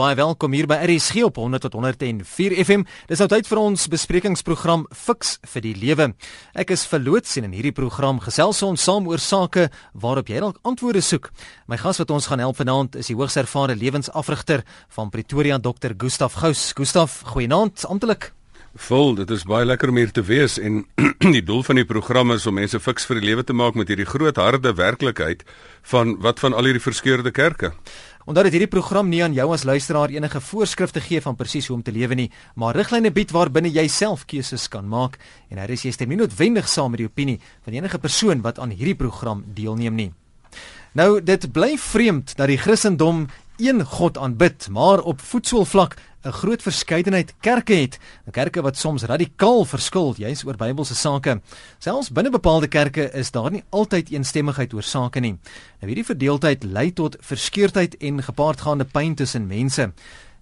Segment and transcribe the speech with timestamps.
[0.00, 2.86] Baie welkom hier by RSG op 100 tot 104 FM.
[3.10, 6.06] Dis nou tyd vir ons besprekingsprogram Fix vir die Lewe.
[6.56, 10.56] Ek is verloots en in hierdie program gesels ons saam oor sake waarop jy dalk
[10.64, 11.28] antwoorde soek.
[11.68, 14.64] My gas wat ons gaan help vanaand is die hoogs ervare lewensafrigter
[14.96, 15.92] van Pretoria, Dr.
[15.92, 16.70] Gustaf Gous.
[16.80, 18.32] Gustaf, goeienaand, amptelik.
[18.78, 20.84] Vol, dit is baie lekker om hier te wees en
[21.34, 23.90] die doel van die program is om mense fiks vir die lewe te maak met
[23.90, 25.42] hierdie groot harde werklikheid
[25.90, 27.72] van wat van al hierdie verskeurde kerke.
[28.30, 31.74] Omdat dit hierdie program nie aan jou as luisteraar enige voorskrifte gee van presies hoe
[31.76, 35.16] om te lewe nie, maar riglyne bied waarbinne jy self keuses kan maak
[35.50, 38.60] en hier is jy stem nie noodwendig saam met die opinie van enige persoon wat
[38.62, 40.08] aan hierdie program deelneem nie.
[40.94, 43.26] Nou dit bly vreemd dat die Christendom
[43.58, 47.98] een God aanbid, maar op voetsoolvlak 'n groot verskeidenheid kerke het.
[48.30, 51.40] Kerke wat soms radikaal verskil juis oor Bybelse sake.
[51.78, 55.38] Selfs binne bepaalde kerke is daar nie altyd eensstemmigheid oor sake nie.
[55.80, 59.92] Nou hierdie verdeeldheid lei tot verskeurdheid en gepaardgaande pyn tussen mense.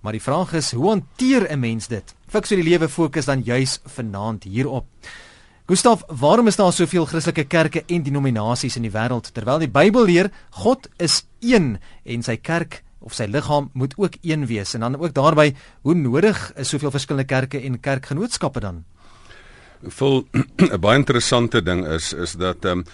[0.00, 2.14] Maar die vraag is, hoe hanteer 'n mens dit?
[2.26, 4.86] Fiks vir die lewe fokus dan juis vanaand hierop.
[5.66, 10.04] Gustav, waarom is daar soveel Christelike kerke en denominasies in die wêreld terwyl die Bybel
[10.04, 14.80] leer God is een en sy kerk of sy liggaam moet ook een wees en
[14.80, 18.84] dan ook daarbey hoe nodig is soveel verskillende kerke en kerkgenootskappe dan?
[19.82, 20.26] Vol
[20.72, 22.84] 'n baie interessante ding is is dat ehm um,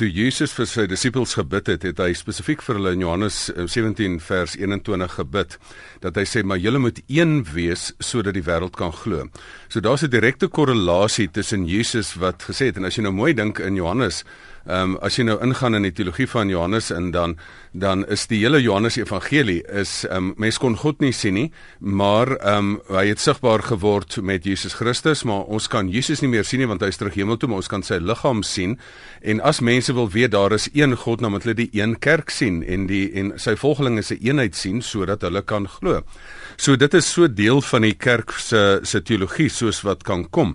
[0.00, 4.14] toe Jesus vir sy disippels gebid het, het hy spesifiek vir hulle in Johannes 17
[4.16, 5.58] eh, vers 21 gebid
[6.00, 9.28] dat hy sê maar julle moet een wees sodat die wêreld kan glo.
[9.68, 13.34] So daar's 'n direkte korrelasie tussen Jesus wat gesê het en as jy nou mooi
[13.34, 14.24] dink in Johannes
[14.66, 17.36] Ehm um, as jy nou ingaan in die teologie van Johannes en dan
[17.72, 21.48] dan is die hele Johannes Evangelie is ehm um, mens kon God nie sien nie,
[21.78, 26.30] maar ehm um, hy het sigbaar geword met Jesus Christus, maar ons kan Jesus nie
[26.30, 28.78] meer sien nie want hy is terug hemel toe, maar ons kan sy liggaam sien.
[29.20, 32.30] En as mense wil weet daar is een God, dan moet hulle die een kerk
[32.30, 36.04] sien en die en sy volgelinge se eenheid sien sodat hulle kan glo.
[36.56, 40.54] So dit is so deel van die kerk se se teologie soos wat kan kom.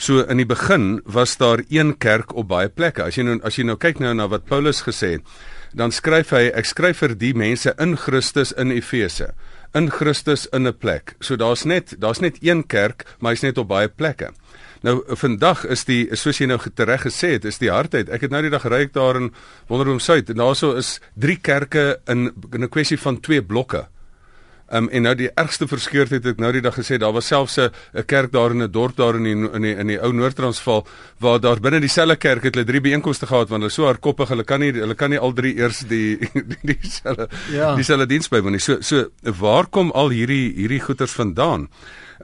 [0.00, 3.04] So in die begin was daar een kerk op baie plekke.
[3.04, 5.34] As jy nou as jy nou kyk nou na wat Paulus gesê het,
[5.76, 9.34] dan skryf hy ek skryf vir die mense in Christus in Efese.
[9.76, 11.16] In Christus in 'n plek.
[11.20, 14.32] So daar's net daar's net een kerk, maar hy's net op baie plekke.
[14.82, 18.08] Nou vandag is die soos jy nou tereg gesê het, is die hardheid.
[18.08, 19.32] Ek het nou die dag ry ek daar in
[19.68, 23.86] Wonderboom Suid en daarso is drie kerke in in 'n kwessie van twee blokke.
[24.70, 27.58] Um, en nou die ergste verskeurdheid het ek nou die dag gesê daar was selfs
[27.58, 30.86] 'n kerk daar in 'n dorp daar in die in die in die ou Noord-Transvaal
[31.18, 34.44] waar daar binne dieselfde kerk het hulle drie byeenkomste gehad want hulle so hardkoppig hulle
[34.44, 36.18] kan nie hulle kan nie al drie eers die
[36.62, 37.74] dieselfde ja.
[37.74, 38.60] dieselfde diens bywoon nie.
[38.60, 41.68] So so waar kom al hierdie hierdie goeters vandaan?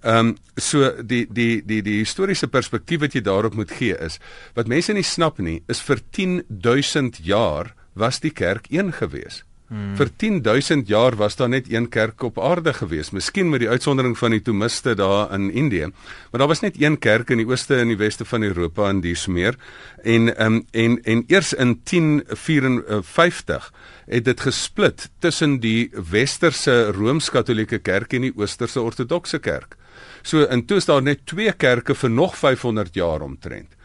[0.05, 4.21] Ehm um, so die die die die historiese perspektief wat jy daarop moet gee is
[4.55, 9.43] wat mense nie snap nie is vir 10000 jaar was die kerk een gewees.
[9.67, 9.97] Hmm.
[9.99, 14.15] Vir 10000 jaar was daar net een kerk op aarde gewees, miskien met die uitsondering
[14.19, 15.89] van die Thomiste daar in Indië.
[16.31, 19.01] Maar daar was net een kerk in die ooste en die weste van Europa en
[19.03, 19.59] dis meer.
[20.03, 23.73] En um, en en eers in 1054
[24.07, 29.75] het dit gesplit tussen die westerse rooms-katolieke kerk en die oosterse ortodokse kerk.
[30.23, 33.76] So intoe is daar net twee kerke vir nog 500 jaar omtrent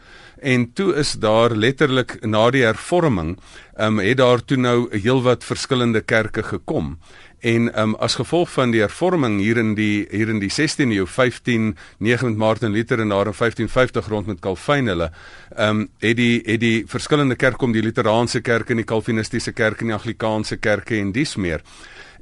[0.42, 3.36] en toe is daar letterlik na die hervorming
[3.78, 6.96] um, het daar toe nou heelwat verskillende kerke gekom.
[7.42, 11.06] En um, as gevolg van die hervorming hier in die hier in die 16de eeu
[11.06, 15.10] 15 9 met Martin Luther en daar in 1550 rond met Calvin hulle
[15.58, 19.80] um, het die het die verskillende kerke kom die Luteraanse kerk en die Calvinistiese kerk
[19.80, 21.66] en die Anglikaanse kerke en dis meer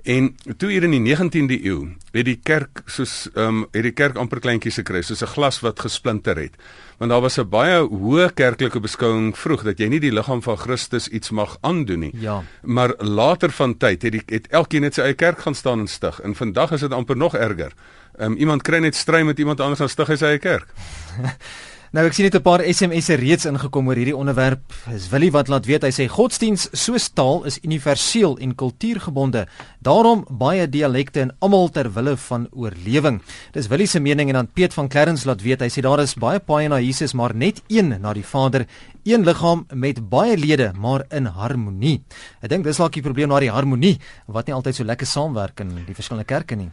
[0.02, 3.94] En toe hier in die 19de eeu het die kerk soos ehm um, het die
[3.94, 6.56] kerk amper kleintjies gekry soos 'n glas wat gesplinter het.
[6.98, 10.56] Want daar was 'n baie hoë kerklike beskouing vroeg dat jy nie die liggaam van
[10.56, 12.12] Christus iets mag aandoen nie.
[12.14, 12.42] Ja.
[12.62, 15.88] Maar later van tyd het die het elkeen net sy eie kerk gaan staan en
[15.88, 16.20] stig.
[16.20, 17.72] En vandag is dit amper nog erger.
[18.18, 20.66] Ehm um, iemand kry net stry met iemand anders en stig hy sy eie kerk.
[21.90, 24.60] Nou ek sien net 'n paar SMS'e reeds ingekom oor hierdie onderwerp.
[24.94, 29.48] Is Willie wat laat weet hy sê godsdiens soos taal is universeel en kultuurgebonde.
[29.82, 33.20] Daarom baie dialekte en almal ter wille van oorlewing.
[33.52, 36.14] Dis Willie se mening en dan Piet van Clarence laat weet hy sê daar is
[36.14, 38.66] baie paaie na Jesus maar net een na die Vader,
[39.02, 42.04] een liggaam met baie lede maar in harmonie.
[42.40, 43.98] Ek dink dis dalk die probleem na die harmonie
[44.28, 46.70] wat nie altyd so lekker saamwerk in die verskillende kerke nie.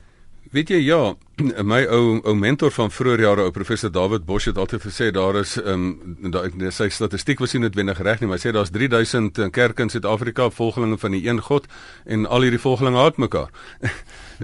[0.51, 1.15] Weet jy ja,
[1.71, 5.39] my ou ou mentor van vroeë jare, ou professor David Bosch het altyd gesê daar
[5.41, 5.87] is ehm
[6.23, 9.83] um, daar sy statistiek was nie noodwendig reg nie, maar hy sê daar's 3000 kerke
[9.83, 11.67] in Suid-Afrika, volgelinge van die een God
[12.05, 13.51] en al hierdie volgelinge haat mekaar.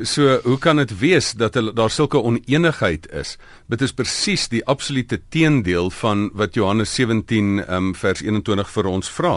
[0.02, 3.36] So hoe kan dit wees dat hulle daar sulke oneenigheid is?
[3.70, 9.12] Dit is presies die absolute teendeel van wat Johannes 17 um, vers 21 vir ons
[9.14, 9.36] vra.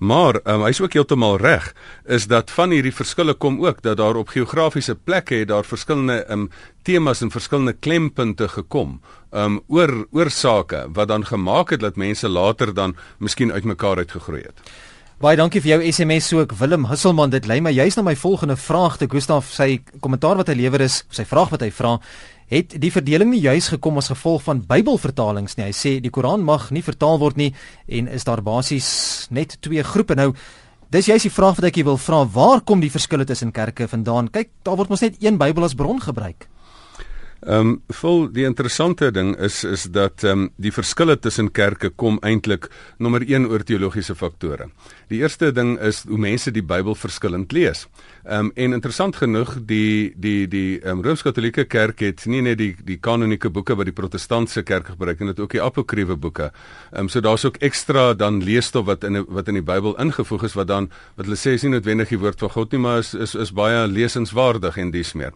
[0.00, 1.74] Maar um, hy's ook heeltemal reg
[2.08, 6.24] is dat van hierdie verskille kom ook dat daar op geografiese plekke het daar verskillende
[6.32, 6.46] um,
[6.88, 9.00] temas en verskillende klempunte gekom
[9.30, 14.64] um, oor oorsake wat dan gemaak het dat mense later dan miskien uitmekaar uitgegroei het.
[15.20, 18.56] Baie dankie vir jou SMS ook Willem Husselman dit lei my juist na my volgende
[18.56, 21.98] vraag te Gustaf sy kommentaar wat hy lewer is sy vraag wat hy vra
[22.50, 25.68] het die verdeling nie juis gekom as gevolg van Bybelvertalings nie.
[25.70, 27.52] Hy sê die Koran mag nie vertaal word nie
[27.86, 30.18] en is daar basies net twee groepe.
[30.18, 30.32] Nou
[30.90, 32.24] dis juist die vraag wat ek wil vra.
[32.26, 34.32] Waar kom die verskille tussen kerke vandaan?
[34.34, 36.50] Kyk daar word mos net een Bybel as bron gebruik
[37.40, 41.88] Ehm um, vol die interessante ding is is dat ehm um, die verskille tussen kerke
[41.88, 42.66] kom eintlik
[42.98, 44.66] nommer 1 oor teologiese faktore.
[45.08, 47.86] Die eerste ding is hoe mense die Bybel verskillend lees.
[48.24, 52.58] Ehm um, en interessant genoeg die die die ehm um, Rooms-Katolieke Kerk het nie net
[52.58, 56.50] die die kanonieke boeke wat die Protestantse Kerk gebruik en dit ook die apokriewe boeke.
[56.92, 60.44] Ehm um, so daar's ook ekstra dan leesstof wat in wat in die Bybel ingevoeg
[60.44, 62.98] is wat dan wat hulle sê is nie noodwendig die woord van God nie, maar
[62.98, 65.32] is is is baie lesenswaardig en dis meer.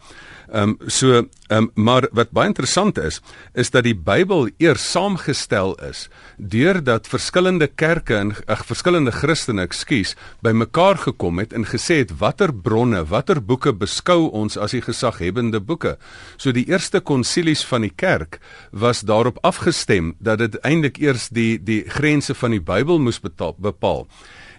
[0.55, 3.17] Ehm um, so ehm um, maar wat baie interessant is,
[3.59, 6.05] is dat die Bybel eers saamgestel is
[6.39, 10.15] deurdat verskillende kerke en ag verskillende Christene, ekskuus,
[10.47, 15.59] bymekaar gekom het en gesê het watter bronne, watter boeke beskou ons as die gesaghebbende
[15.59, 15.97] boeke.
[16.37, 18.39] So die eerste konsilies van die kerk
[18.71, 23.59] was daarop afgestem dat dit eintlik eers die die grense van die Bybel moes betaal,
[23.59, 24.07] bepaal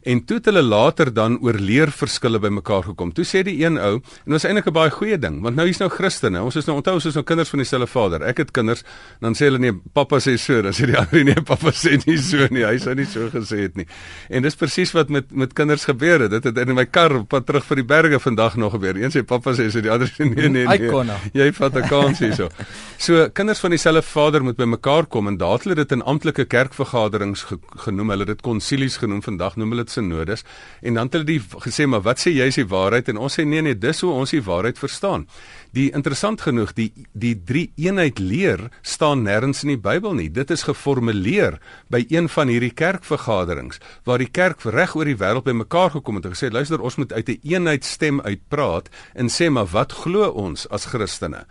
[0.05, 3.11] en toe het hulle later dan oor leerverskille bymekaar gekom.
[3.15, 5.65] Toe sê die een ou, en dit was eintlik 'n baie goeie ding, want nou
[5.65, 6.41] hier's nou Christene.
[6.41, 8.23] Ons is nou onthou ons is nou kinders van dieselfde Vader.
[8.23, 8.83] Ek het kinders,
[9.19, 12.17] dan sê hulle nee, pappa sê so, dan sê die ander nee, pappa sê nie
[12.17, 12.65] so nie.
[12.65, 13.85] Hy sou nie so gesê het nie.
[14.29, 16.31] En dis presies wat met met kinders gebeur het.
[16.31, 18.95] Dit het in my kar op pad terug vir die berge vandag nog gebeur.
[18.95, 21.17] Een sê pappa sê so, die ander sê nee nee nee.
[21.33, 22.49] Jy vat 'n kans hierso.
[22.97, 27.43] So kinders van dieselfde Vader moet bymekaar kom en daad hulle dit in amptelike kerkvergaderings
[27.43, 28.09] ge genoem.
[28.09, 29.21] Hulle dit konsilies genoem.
[29.21, 30.45] Vandag noem hulle dit synodes
[30.81, 33.39] en dan het hulle die gesê maar wat sê jy is die waarheid en ons
[33.39, 35.25] sê nee nee dis hoe ons die waarheid verstaan.
[35.75, 40.30] Die interessant genoeg die die drie eenheid leer staan nêrens in die Bybel nie.
[40.31, 41.59] Dit is geformuleer
[41.92, 46.30] by een van hierdie kerkvergaderings waar die kerk reg oor die wêreld bymekaar gekom het
[46.30, 50.30] en gesê luister ons moet uit 'n eenheid stem uitpraat en sê maar wat glo
[50.30, 51.45] ons as Christene?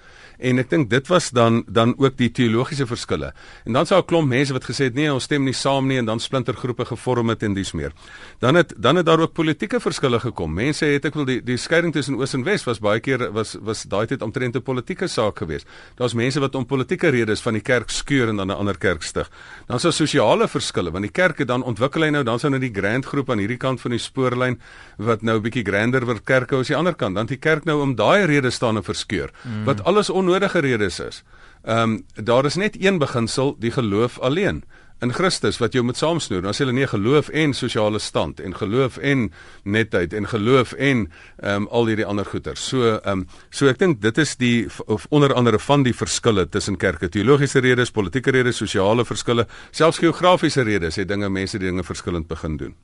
[0.45, 3.33] En ek dink dit was dan dan ook die teologiese verskille.
[3.65, 5.99] En dan sou 'n klomp mense wat gesê het nee, ons stem nie saam nie
[5.99, 7.93] en dan splintergroepe gevorm het en dis meer.
[8.41, 10.55] Dan het dan het daar ook politieke verskille gekom.
[10.55, 13.57] Mense het ek wil die die skeiding tussen Oos en Wes was baie keer was
[13.61, 15.67] was daai tyd omtrent 'n politieke saak geweest.
[15.97, 19.03] Daar's mense wat om politieke redes van die kerk skeur en dan 'n ander kerk
[19.03, 19.31] stig.
[19.67, 22.61] Dan sou sosiale verskille want die kerk het dan ontwikkel hy nou dan sou nou
[22.61, 24.61] die grand groep aan hierdie kant van die spoorlyn
[24.99, 27.15] wat nou 'n bietjie grander word kerke as die ander kant.
[27.15, 29.31] Dan die kerk nou om daai redes staan en verskeur.
[29.43, 29.65] Mm.
[29.65, 31.23] Wat alles onnodige redes is.
[31.63, 34.65] Ehm um, daar is net een beginsel, die geloof alleen
[35.01, 36.43] in Christus wat jou moet saamsnoer.
[36.43, 39.33] Dan sê hulle nee geloof en sosiale stand en geloof en
[39.63, 42.69] netheid en geloof en ehm um, al hierdie ander goeters.
[42.69, 46.49] So ehm um, so ek dink dit is die of onder andere van die verskille
[46.49, 47.09] tussen kerke.
[47.09, 52.57] Teologiese redes, politieke redes, sosiale verskille, selfs geografiese redes het dinge mense dinge verskillend begin
[52.57, 52.75] doen.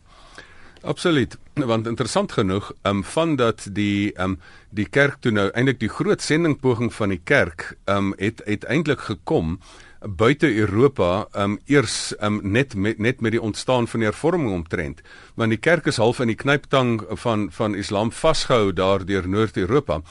[0.81, 1.37] Absoluut.
[1.53, 5.79] Want interessant genoeg, ehm um, van dat die ehm um, die kerk toe nou eintlik
[5.79, 9.59] die groot sendingpoging van die kerk ehm um, het uiteindelik gekom
[10.07, 15.01] buite Europa um eers um net met net met die ontstaan van die hervorming omtrent.
[15.35, 20.01] Want die kerk is half in die knyptang van van Islam vasgehou daar deur Noord-Europa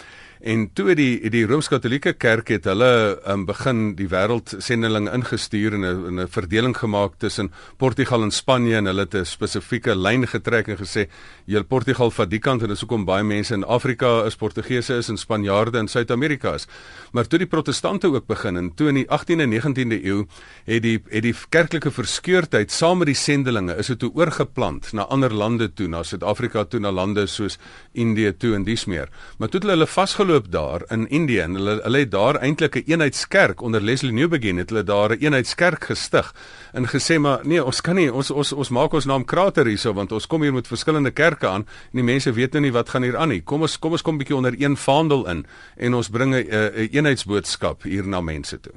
[0.47, 6.21] En toe die die Rooms-Katolieke Kerk het hulle um, begin die wêreldsendeling ingestuur en 'n
[6.23, 10.77] 'n verdeling gemaak tussen Portugal en Spanje en hulle het 'n spesifieke lyn getrek en
[10.77, 11.09] gesê
[11.47, 15.09] jy Portugal vat die kant en dis hoekom baie mense in Afrika is Portugese is
[15.09, 16.67] en Spanjaarde in Suid-Amerika is.
[17.13, 20.27] Maar toe die protestante ook begin en toe in die 18de en 19de eeu
[20.65, 25.03] het die het die kerklike verskeurdheid saam met die sendelinge is dit toe oorgeplant na
[25.03, 27.59] ander lande toe, na Suid-Afrika toe, na lande soos
[27.93, 29.09] Indië toe en dis meer.
[29.39, 32.79] Maar toe het hulle vasgeloop daar in Indië en hulle hulle het daar eintlik 'n
[32.79, 36.35] een eenheidskerk onder Leslie Newbegin het hulle daar 'n een eenheidskerk gestig
[36.73, 39.93] en gesê maar nee, ons kan nie ons ons ons maak ons naam krater hierso
[39.93, 42.89] want ons kom hier met verskillende kerke aan en die mense weet nou nie wat
[42.89, 43.41] gaan hier aan nie.
[43.41, 46.89] Kom ons kom ons kom bietjie onder een vaandel in en ons bring 'n een
[46.91, 48.73] eenheidsboodskap hier na mense toe.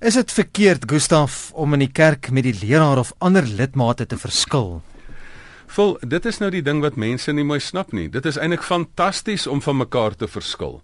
[0.00, 4.16] Is dit verkeerd Gustaf om in die kerk met die leraar of ander lidmate te
[4.16, 4.82] verskil?
[5.70, 8.08] Vol, dit is nou die ding wat mense nie mooi snap nie.
[8.10, 10.80] Dit is eintlik fantasties om van mekaar te verskil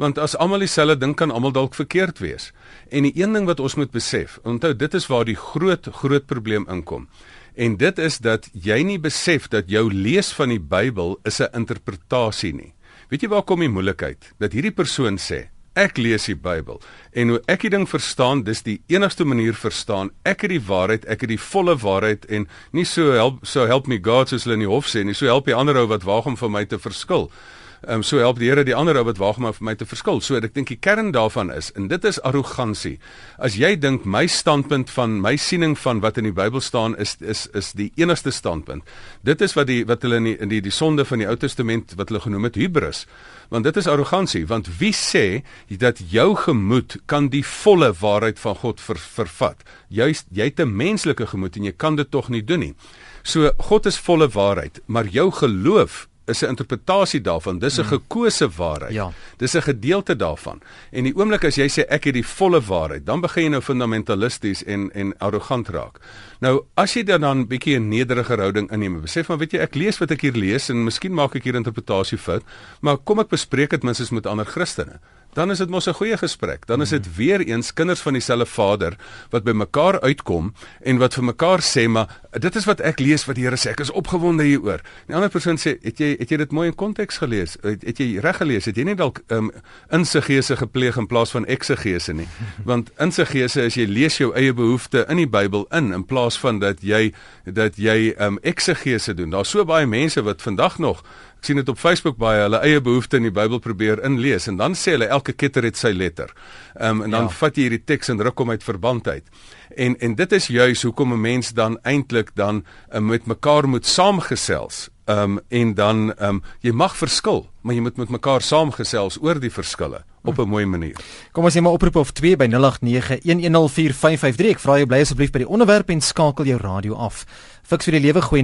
[0.00, 2.50] want as almal dieselfde ding kan almal dalk verkeerd wees.
[2.88, 6.26] En die een ding wat ons moet besef, onthou dit is waar die groot groot
[6.30, 7.06] probleem inkom.
[7.54, 11.52] En dit is dat jy nie besef dat jou lees van die Bybel is 'n
[11.52, 12.72] interpretasie nie.
[13.10, 14.32] Weet jy waar kom die moeilikheid?
[14.38, 16.80] Dat hierdie persoon sê, ek lees die Bybel
[17.16, 20.12] en hoe ek die ding verstaan, dis die enigste manier verstaan.
[20.28, 22.46] Ek het die waarheid, ek het die volle waarheid en
[22.76, 25.16] nie so help so help me God soos hulle in die hof sê nie.
[25.16, 27.30] So help die ander ou wat waag om vir my te verskil.
[27.30, 29.86] Ehm um, so help die Here die ander ou wat waag maar vir my te
[29.88, 30.20] verskil.
[30.20, 32.98] So ek dink die kern daarvan is en dit is arrogansie.
[33.38, 37.16] As jy dink my standpunt van my siening van wat in die Bybel staan is
[37.20, 38.84] is is die enigste standpunt.
[39.26, 41.36] Dit is wat die wat hulle in die in die, die sonde van die Ou
[41.36, 43.06] Testament wat hulle genoem het hubris.
[43.50, 45.42] Want dit is arrogansie, want wie sê
[45.80, 49.64] dat jou gemoed kan die volle waarheid van God ver, vervat?
[49.88, 52.74] Juist jy het 'n menslike gemoed en jy kan dit tog nie doen nie.
[53.22, 57.58] So God is volle waarheid, maar jou geloof is 'n interpretasie daarvan.
[57.58, 57.88] Dis 'n mm.
[57.88, 58.92] gekose waarheid.
[58.92, 59.12] Ja.
[59.36, 60.60] Dis 'n gedeelte daarvan.
[60.90, 63.62] En die oomblik as jy sê ek het die volle waarheid, dan begin jy nou
[63.62, 66.00] fundamentalisties en en arrogant raak.
[66.40, 69.74] Nou, as jy dan 'n bietjie 'n nederige houding inneem, besef maar weet jy, ek
[69.74, 72.42] lees wat ek hier lees en miskien maak ek hier interpretasie fout,
[72.80, 75.00] maar kom ek bespreek dit minstens met ander Christene
[75.32, 76.66] dan is dit mos 'n goeie gesprek.
[76.66, 77.14] Dan is dit hmm.
[77.16, 78.96] weer eens kinders van dieselfde Vader
[79.30, 83.24] wat by mekaar uitkom en wat vir mekaar sê, maar dit is wat ek lees
[83.24, 83.70] wat die Here sê.
[83.70, 84.80] Ek is opgewonde hieroor.
[85.06, 87.56] Die ander persoon sê, "Het jy het jy dit mooi in konteks gelees?
[87.62, 88.64] Het, het jy reg gelees?
[88.64, 89.50] Het jy nie dalk um,
[89.90, 92.28] insigese gepleeg in plaas van eksegese nie?
[92.70, 96.58] Want insigese is jy lees jou eie behoeftes in die Bybel in in plaas van
[96.58, 97.12] dat jy
[97.44, 99.30] dat jy um, eksegese doen.
[99.30, 101.02] Daar's so baie mense wat vandag nog
[101.40, 104.58] Ek sien dit op Facebook baie hulle eie behoeftes in die Bybel probeer inlees en
[104.60, 106.28] dan sê hulle elke ketter het sy letter.
[106.76, 107.36] Ehm um, en dan ja.
[107.38, 109.24] vat jy hierdie teks en ruk hom uit verband uit.
[109.72, 112.60] En en dit is juis hoekom 'n mens dan eintlik dan
[112.92, 114.90] uh, met mekaar moet saamgesels.
[115.08, 119.18] Ehm um, en dan ehm um, jy mag verskil, maar jy moet met mekaar saamgesels
[119.22, 120.96] oor die verskille op 'n mooi manier.
[121.32, 124.50] Kom ons sê maar oproep of 2 by 0891104553.
[124.50, 127.24] Ek vra jou bly asseblief by die onderwerp en skakel jou radio af.
[127.62, 128.42] Fiks vir die lewe goeie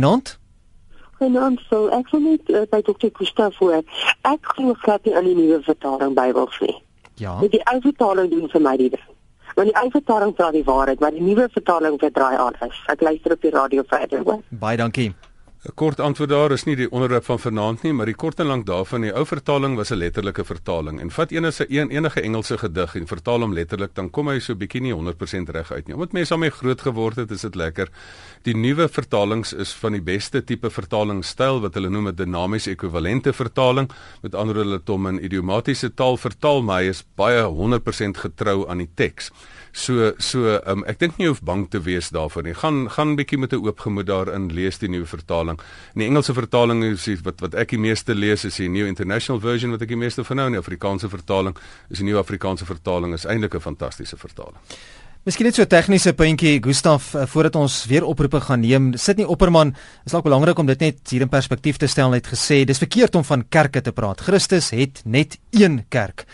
[1.18, 1.34] naand.
[1.36, 3.82] Genoem so ek wil net uh, by dokter Gustaf hoor.
[4.22, 6.74] Ek glo glad nie aan die nuwe vertaling Bybels nie.
[7.16, 7.38] Ja.
[7.40, 9.06] Die ou vertaling doen vir my die ding.
[9.56, 12.82] Want die ou vertaling praat die waarheid, maar die nuwe vertaling verdraai alles.
[12.92, 14.42] Ek luister op die radio verder hoor.
[14.50, 15.14] Baie dankie.
[15.64, 18.46] 'n Kort antwoord daar is nie die onderwerp van vanaand nie, maar die kort en
[18.46, 21.00] lank daarvan die ou vertaling was 'n letterlike vertaling.
[21.00, 24.54] En vat enige een enige Engelse gedig en vertaal hom letterlik, dan kom hy so
[24.54, 25.94] bietjie nie 100% reg uit nie.
[25.94, 27.88] Omdat mense daarmee groot geword het, is dit lekker.
[28.42, 33.32] Die nuwe vertalings is van die beste tipe vertalingstyl wat hulle noem 'n dinamies ekwivalente
[33.32, 33.90] vertaling.
[34.22, 38.16] Met ander woorde, hulle het hom in idiomatiese taal vertaal, maar hy is baie 100%
[38.16, 39.30] getrou aan die teks.
[39.76, 42.54] So so um, ek dink nie jy hoef bang te wees daarvoor nie.
[42.56, 45.45] Gaan gaan bietjie met 'n oop gemoed daarin lees die nuwe vertaling.
[45.50, 48.86] In die Engelse vertaling is die, wat wat ek die meeste lees is die New
[48.86, 51.56] International Version wat ek die meeste van nou in die Afrikaanse vertaling
[51.90, 54.58] is die Nuwe Afrikaanse vertaling is eintlik 'n fantastiese vertaling.
[55.24, 58.96] Miskien net so 'n tegniese puntjie Gustaf uh, voordat ons weer oproepe gaan neem.
[58.96, 59.74] Sit nie Opperman,
[60.04, 62.64] is dalk belangrik om dit net hier in perspektief te stel net gesê.
[62.64, 64.20] Dis verkeerd om van kerke te praat.
[64.20, 66.26] Christus het net een kerk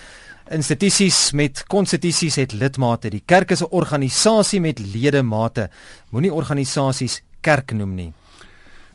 [0.53, 3.11] institusies met konstitusies het lidmate.
[3.11, 5.71] Die kerk is 'n organisasie met ledemate.
[6.11, 8.13] Moenie organisasies kerk noem nie.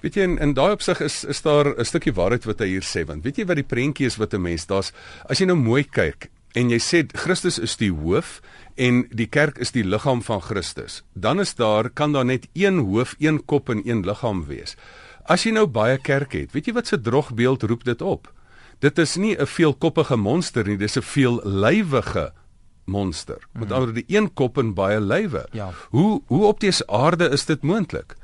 [0.08, 2.86] Weet jy in, in daai opsig is is daar 'n stukkie waarheid wat hy hier
[2.86, 4.94] sê want weet jy wat die prentjie is wat 'n mens daar's
[5.28, 8.42] as jy nou mooi kyk en jy sê Christus is die hoof
[8.78, 12.80] en die kerk is die liggaam van Christus dan is daar kan daar net een
[12.80, 14.78] hoof, een kop en een liggaam wees.
[15.26, 18.32] As jy nou baie kerke het, weet jy wat se drogbeeld roep dit op?
[18.80, 22.34] dit is nie 'n veelkoppige monster nie, dis 'n veellywige
[22.86, 23.38] monster.
[23.52, 23.74] Met mm.
[23.74, 25.48] ander woorde, een kop en baie lywe.
[25.52, 25.72] Ja.
[25.90, 28.16] Hoe hoe op dese aarde is dit moontlik?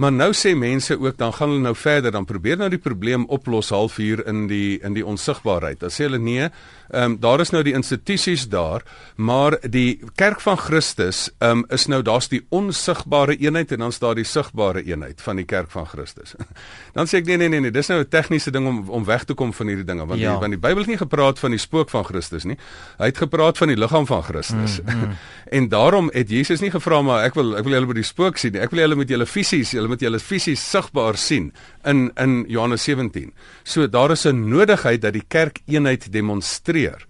[0.00, 3.26] Maar nou sê mense ook dan gaan hulle nou verder dan probeer nou die probleem
[3.28, 5.80] oplos halfuur in die in die onsigbaarheid.
[5.82, 6.48] Dan sê hulle nee,
[6.90, 8.82] ehm um, daar is nou die institusies daar,
[9.16, 13.98] maar die kerk van Christus ehm um, is nou daar's die onsigbare eenheid en dan's
[13.98, 16.34] daar die sigbare eenheid van die kerk van Christus.
[16.96, 19.24] dan sê ek nee nee nee nee, dis nou 'n tegniese ding om om weg
[19.24, 20.32] te kom van hierdie dinge want ja.
[20.32, 22.56] die, want die Bybel het nie gepraat van die spook van Christus nie.
[22.98, 24.80] Hy het gepraat van die liggaam van Christus.
[24.80, 25.16] Mm, mm.
[25.60, 28.40] en daarom het Jesus nie gevra maar ek wil ek wil julle by die spook
[28.40, 28.64] sien nie.
[28.64, 31.50] Ek wil julle met julle fisies, julle moet julle fisies sigbaar sien
[31.84, 33.32] in in Johannes 17.
[33.64, 37.06] So daar is 'n nodigheid dat die kerk eenheid demonstreer.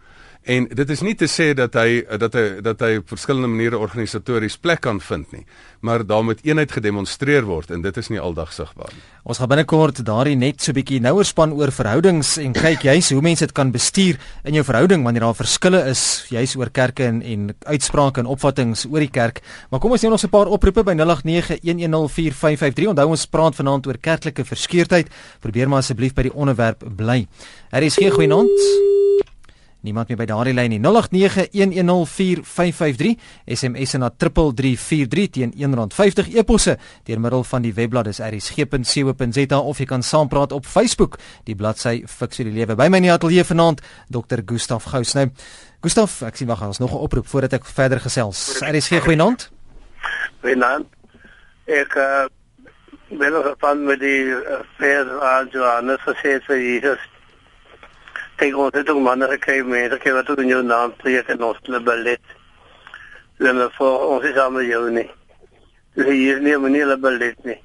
[0.49, 4.57] En dit is nie te sê dat hy dat hy dat hy verskillende maniere organisatories
[4.57, 5.45] plek kan vind nie,
[5.85, 9.03] maar daar moet eenheid gedemonstreer word en dit is nie aldag sigbaar nie.
[9.29, 13.11] Ons gaan binnekort daardie net so 'n bietjie nouer span oor verhoudings en kyk juis
[13.11, 17.05] hoe mense dit kan bestuur in jou verhouding wanneer daar verskille is juis oor kerke
[17.05, 19.43] en en uitsprake en opvattinge oor die kerk.
[19.71, 22.89] Maar kom ons neem nog 'n paar oproepe by 0891104553.
[22.89, 25.09] Onthou ons praat vanaand oor kerklike verskeurdheid.
[25.41, 27.27] Probeer maar asseblief by die onderwerp bly.
[27.71, 28.49] Daar is geen goeie naam.
[29.81, 30.81] Niemand meer by daardie lyn nie.
[30.85, 33.17] 0891104553
[33.57, 36.77] SMS na 3343 teen R1.50 eposse
[37.09, 41.17] deur middel van die webblad is erisg.co.za of jy kan saampraat op Facebook,
[41.49, 42.77] die bladsy Fiksie die Lewe.
[42.77, 43.81] By my in die ateljee vanaand
[44.13, 44.45] Dr.
[44.45, 45.15] Gustaf Gous.
[45.17, 45.31] Nou,
[45.81, 48.61] Gustaf, ek sien wag, ons nog 'n oproep voordat ek verder gesels.
[48.61, 49.51] Erisg goeienaand.
[50.43, 50.87] Goeienaand.
[51.65, 52.25] Ek uh,
[53.09, 56.99] wil van met die uh, vers aan Johannes gesê vir Jesus
[58.41, 61.59] kyk ons het ook manne gekry mense gekry wat in jou naam preek en ons
[61.67, 62.37] hulle belet.
[63.41, 65.09] Hulle voor ons is almal jou nie.
[65.97, 67.61] Dus hier is nie 'n manier hulle belet nie.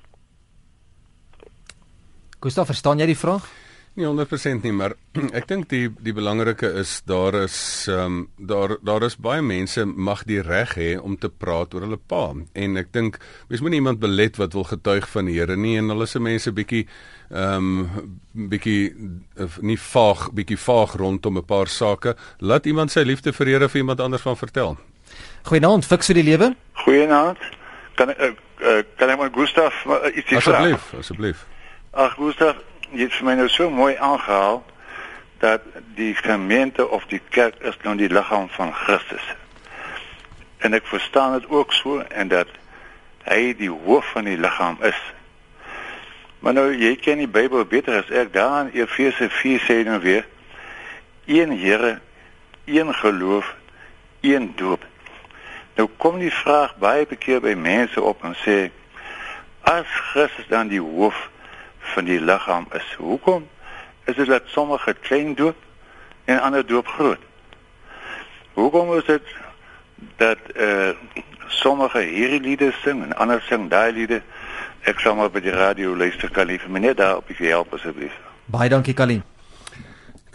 [2.39, 3.47] Gustav, verstaan jy die vraag?
[3.95, 4.97] Nie 100% nie, maar
[5.39, 9.85] ek dink die die belangrike is daar is ehm um, daar daar is baie mense
[9.85, 13.71] mag die reg hê om te praat oor hulle pa en ek dink mens moet
[13.71, 16.83] nie iemand belet wat wil getuig van die Here nie en hulle se mense bietjie
[17.31, 18.11] ehm um,
[18.51, 18.91] bietjie
[19.63, 22.15] nie vaag bietjie vaag rondom 'n paar sake.
[22.39, 24.77] Laat iemand sy liefde vir Here vir iemand anders van vertel.
[25.47, 26.55] Goeienaand, fiks vir die lewe.
[26.83, 27.39] Goeienaand.
[27.95, 30.59] Kan ek uh, kan ek maar Gustaf uh, ietsie vra?
[30.59, 31.45] Asseblief, asseblief.
[31.91, 32.55] Ag Gustaf,
[32.91, 34.63] jy het vir my nou so mooi aangehaal
[35.43, 35.61] dat
[35.95, 39.25] die gemeente of die kerk is nou die liggaam van Christus.
[40.57, 42.47] En ek verstaan dit ook so en dat
[43.25, 45.01] hy die hoof van die liggaam is.
[46.39, 48.33] Maar nou jy ken die Bybel beter as ek.
[48.33, 50.27] Daar in Efese 4 sê nou weer:
[51.25, 51.99] een Here,
[52.65, 53.55] een geloof,
[54.21, 54.85] een doop.
[55.75, 58.69] Nou kom die vraag baie keer by mense op en sê:
[59.65, 61.29] as Christus dan die hoof
[61.93, 63.47] van die liggaam is, hoekom
[64.05, 65.57] is dit dat sommige klein doop
[66.25, 67.21] en ander doop groot?
[68.53, 69.21] Hoekom is dit
[70.17, 70.95] dat eh uh,
[71.47, 74.21] sommige hierdie liede sing en ander sing daai liede?
[74.81, 78.13] Ek sal maar by die radio luister Kali vir meneer daar op die help asseblief.
[78.45, 79.21] Baie dankie Kali.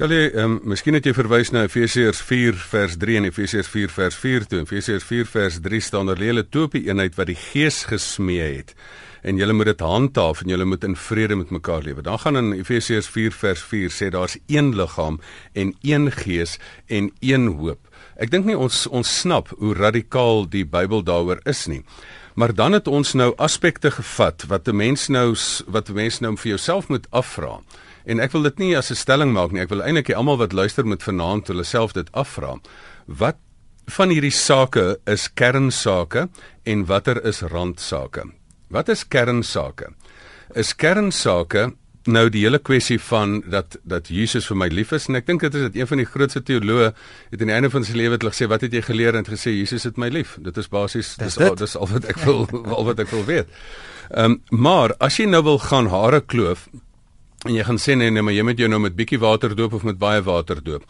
[0.00, 3.90] Kali, ehm um, miskien het jy verwys na Efesiërs 4 vers 3 en Efesiërs 4
[3.92, 4.60] vers 4 toe.
[4.62, 8.72] Efesiërs 4 vers 3 staan daar hele toopie eenheid wat die Gees gesmee het
[9.20, 12.00] en julle moet dit handhaaf en julle moet in vrede met mekaar lewe.
[12.06, 15.20] Dan gaan in Efesiërs 4 vers 4 sê daar's een liggaam
[15.52, 16.56] en een gees
[16.88, 17.92] en een hoop.
[18.16, 21.82] Ek dink nie ons ons snap hoe radikaal die Bybel daaroor is nie.
[22.40, 25.36] Maar dan het ons nou aspekte gevat wat 'n mens nou
[25.66, 27.60] wat 'n mens nou vir jouself moet afvra.
[28.04, 29.60] En ek wil dit nie as 'n stelling maak nie.
[29.60, 32.58] Ek wil eintlik hê almal wat luister moet vanaand hulle self dit afvra.
[33.06, 33.36] Wat
[33.86, 36.28] van hierdie sake is kernsake
[36.64, 38.24] en watter is randsake?
[38.68, 39.92] Wat is kernsake?
[40.54, 41.72] Is kernsake
[42.08, 45.42] nou die hele kwessie van dat dat Jesus vir my lief is en ek dink
[45.44, 48.16] dit is dit een van die grootste teoloë het aan die einde van sy lewe
[48.16, 50.70] het gesê wat het jy geleer en het gesê Jesus het my lief dit is
[50.72, 53.50] basies dis al dis al wat ek wil al wat ek wil weet.
[54.10, 56.68] Ehm um, maar as jy nou wil gaan hare kloof
[57.48, 59.72] en jy gaan sê nee nee maar jy moet jou nou met bietjie water doop
[59.78, 60.84] of met baie water doop.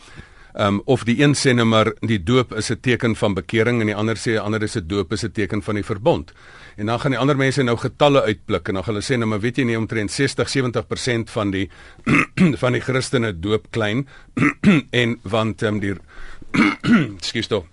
[0.54, 3.80] Ehm um, of die een sê nou maar die doop is 'n teken van bekering
[3.80, 6.32] en die ander sê ander is 'n doop is 'n teken van die verbond.
[6.76, 9.28] En dan gaan die ander mense nou getalle uitblik en dan gaan hulle sê nou
[9.28, 11.70] maar weet jy nie omtrent 60 70% van die
[12.62, 14.08] van die Christene doop klein
[14.90, 15.94] en want ehm um, die
[17.28, 17.64] skus toe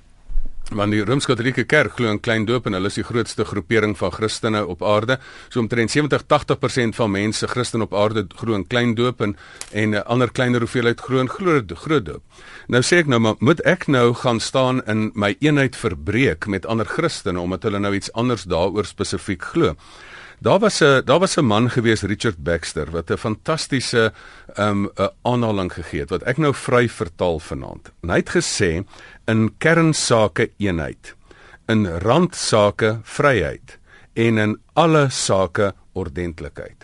[0.68, 4.12] Want die Rooms-Katolieke Kerk glo in klein doop en hulle is die grootste groepering van
[4.12, 5.16] Christene op aarde.
[5.48, 9.38] So omtrent 70-80% van mense Christen op aarde glo in klein doop en
[9.72, 11.68] en 'n ander kleiner hoeveelheid glo in groot
[12.06, 12.24] doop.
[12.68, 16.66] Nou sê ek nou maar moet ek nou gaan staan in my eenheid verbreek met
[16.66, 19.76] ander Christene omdat hulle nou iets anders daaroor spesifiek glo.
[20.40, 24.14] Daar was 'n daar was 'n man gewees Richard Baxter wat 'n fantastiese
[24.58, 27.92] um 'n aanhaling gegee het wat ek nou vry vertaal vanaand.
[28.02, 28.86] En hy het gesê
[29.28, 31.16] in kernsake eenheid,
[31.68, 33.78] in randsake vryheid
[34.14, 36.77] en in alle sake ordentlikheid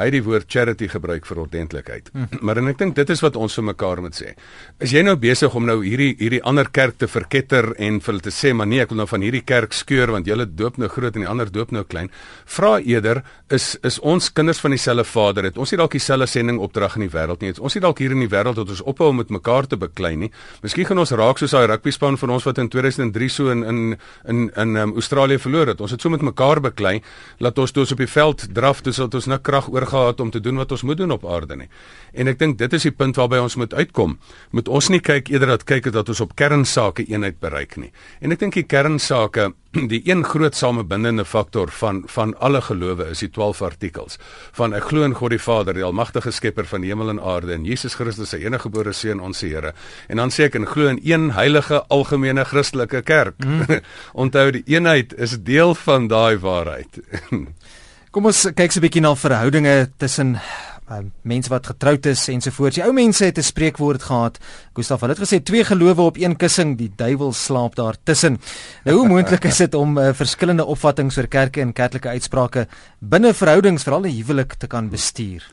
[0.00, 2.10] hy het die woord charity gebruik vir ordentlikheid.
[2.14, 2.28] Hmm.
[2.46, 4.32] Maar en ek dink dit is wat ons vir mekaar moet sê.
[4.80, 8.24] Is jy nou besig om nou hierdie hierdie ander kerk te verketter en vir hulle
[8.24, 10.88] te sê maar nee, ek wil nou van hierdie kerk skeur want julle doop nou
[10.90, 12.10] groot en die ander doop nou klein.
[12.50, 15.58] Vra eerder is is ons kinders van dieselfde Vader het.
[15.58, 17.52] Ons het dalk dieselfde sending opdrag in die wêreld nie.
[17.60, 20.14] Ons het dalk hier in die wêreld dat ons ophou om met mekaar te beklei
[20.16, 20.30] nie.
[20.64, 23.64] Miskien gaan ons raak soos daai rugby span van ons wat in 2003 so in
[23.64, 23.80] in
[24.28, 25.80] in in um, Australië verloor het.
[25.80, 27.00] Ons het so met mekaar beklei
[27.38, 30.20] dat ons toe ons op die veld draf, dis dat ons nou krag oor gehad
[30.20, 31.68] om te doen wat ons moet doen op aarde nie.
[32.12, 34.18] En ek dink dit is die punt waarby ons moet uitkom.
[34.56, 37.92] Moet ons nie kyk eerder dat kyk dat ons op kernsake eenheid bereik nie.
[38.20, 39.50] En ek dink die kernsake
[39.92, 44.18] die een groot samebindende faktor van van alle gelowe is die 12 artikels
[44.58, 47.64] van ek glo in God die Vader die almagtige skepper van hemel en aarde en
[47.64, 49.72] Jesus Christus sy enige gebore seun ons Here
[50.08, 53.80] en dan sê ek en glo in een heilige algemene Christelike kerk mm.
[54.24, 57.00] onthou die eenheid is deel van daai waarheid
[58.10, 62.74] Kom ons kyk so 'n bietjie na verhoudinge tussen uh, mense wat getroud is ensovoorts.
[62.74, 64.38] Die ou mense het 'n spreekwoord gehad.
[64.74, 68.40] Hulle het gesê twee gelowe op een kussing, die duiwel slaap daar tussen.
[68.84, 72.66] Nou hoe moontlik is dit om uh, verskillende opvattinge oor kerke en kerklike uitsprake
[72.98, 75.46] binne verhoudings, veral 'n huwelik te kan bestuur?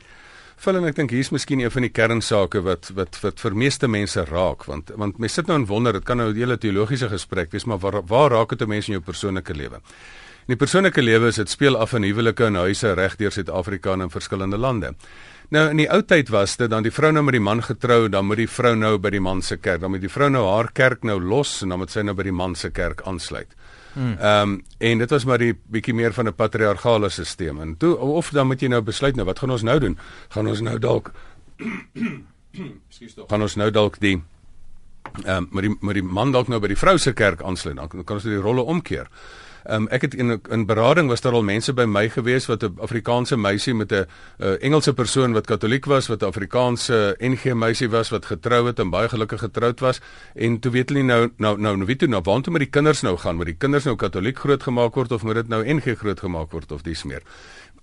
[0.56, 3.86] Phil en ek dink hier's miskien een van die kernsake wat wat wat vir meeste
[3.86, 7.08] mense raak want want mense sit nou en wonder dit kan nou 'n hele teologiese
[7.08, 9.80] gesprek wees maar waar waar raak dit 'n mens in jou persoonlike lewe?
[10.48, 13.92] In die persoonlike lewe is dit speel af in huwelike en huise reg deur Suid-Afrika
[13.92, 14.94] en in verskillende lande.
[15.52, 18.06] Nou in die ou tyd was dit dan die vrou nou met die man getrou,
[18.08, 20.46] dan moet die vrou nou by die man se kerk, dan moet die vrou nou
[20.46, 23.52] haar kerk nou los en dan moet sy nou by die man se kerk aansluit.
[23.92, 24.14] Hmm.
[24.16, 24.54] Ehm um,
[24.88, 27.60] en dit was maar die bietjie meer van 'n patriargale stelsel.
[27.60, 29.98] En toe of dan moet jy nou besluit nou wat gaan ons nou doen?
[30.28, 31.12] Gaan ons nou dalk
[32.88, 33.28] Ekskuus tog.
[33.28, 34.22] Gaan ons nou dalk die
[35.24, 37.76] ehm um, met die met die man dalk nou by die vrou se kerk aansluit.
[37.76, 39.08] Dan kan ons die rolle omkeer.
[39.66, 42.78] Um, ek het in 'n berading was daar al mense by my gewees wat 'n
[42.80, 44.06] Afrikaanse meisie met 'n
[44.38, 48.78] uh, Engelse persoon wat Katoliek was, wat 'n Afrikaanse NG meisie was wat getrou het
[48.78, 50.00] en baie gelukkig getroud was
[50.34, 53.16] en toe weet hulle nou nou nou wie toe nou waantoe met die kinders nou
[53.16, 56.72] gaan, moet die kinders nou Katoliek grootgemaak word of moet dit nou NG grootgemaak word
[56.72, 57.22] of dis meer.